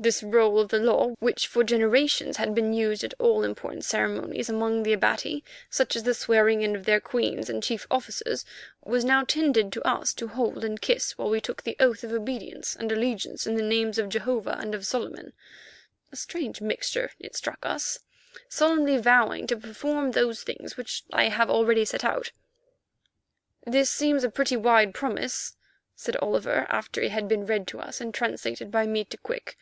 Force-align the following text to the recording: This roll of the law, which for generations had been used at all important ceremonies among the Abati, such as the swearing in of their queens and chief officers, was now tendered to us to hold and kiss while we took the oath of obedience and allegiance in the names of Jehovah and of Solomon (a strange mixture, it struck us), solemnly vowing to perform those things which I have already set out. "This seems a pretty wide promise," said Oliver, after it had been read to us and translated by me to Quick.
This 0.00 0.22
roll 0.22 0.60
of 0.60 0.68
the 0.68 0.78
law, 0.78 1.16
which 1.18 1.48
for 1.48 1.64
generations 1.64 2.36
had 2.36 2.54
been 2.54 2.72
used 2.72 3.02
at 3.02 3.14
all 3.18 3.42
important 3.42 3.84
ceremonies 3.84 4.48
among 4.48 4.84
the 4.84 4.92
Abati, 4.92 5.42
such 5.70 5.96
as 5.96 6.04
the 6.04 6.14
swearing 6.14 6.62
in 6.62 6.76
of 6.76 6.84
their 6.84 7.00
queens 7.00 7.50
and 7.50 7.60
chief 7.64 7.84
officers, 7.90 8.44
was 8.84 9.04
now 9.04 9.24
tendered 9.24 9.72
to 9.72 9.82
us 9.82 10.14
to 10.14 10.28
hold 10.28 10.64
and 10.64 10.80
kiss 10.80 11.18
while 11.18 11.28
we 11.30 11.40
took 11.40 11.64
the 11.64 11.74
oath 11.80 12.04
of 12.04 12.12
obedience 12.12 12.76
and 12.76 12.92
allegiance 12.92 13.44
in 13.44 13.56
the 13.56 13.62
names 13.64 13.98
of 13.98 14.08
Jehovah 14.08 14.56
and 14.60 14.72
of 14.72 14.86
Solomon 14.86 15.32
(a 16.12 16.16
strange 16.16 16.60
mixture, 16.60 17.10
it 17.18 17.34
struck 17.34 17.66
us), 17.66 17.98
solemnly 18.48 18.98
vowing 18.98 19.48
to 19.48 19.56
perform 19.56 20.12
those 20.12 20.44
things 20.44 20.76
which 20.76 21.02
I 21.12 21.24
have 21.24 21.50
already 21.50 21.84
set 21.84 22.04
out. 22.04 22.30
"This 23.66 23.90
seems 23.90 24.22
a 24.22 24.30
pretty 24.30 24.56
wide 24.56 24.94
promise," 24.94 25.56
said 25.96 26.14
Oliver, 26.18 26.66
after 26.68 27.00
it 27.02 27.10
had 27.10 27.26
been 27.26 27.46
read 27.46 27.66
to 27.66 27.80
us 27.80 28.00
and 28.00 28.14
translated 28.14 28.70
by 28.70 28.86
me 28.86 29.02
to 29.06 29.16
Quick. 29.16 29.56